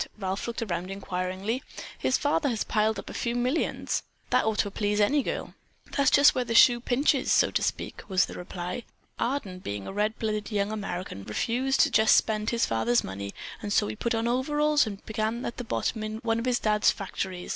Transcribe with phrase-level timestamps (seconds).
[0.17, 1.61] Ralph looked around inquiringly.
[1.95, 4.01] "His father has piled up a few millions.
[4.31, 5.53] That ought to please any girl."
[5.95, 8.81] "That's just where the shoe pinches, so to speak," was the reply.
[9.19, 13.71] "Arden, being a red blooded young American, refused to just spend his father's money and
[13.71, 16.89] so he put on overalls and began at the bottom in one of his dad's
[16.89, 17.49] factories.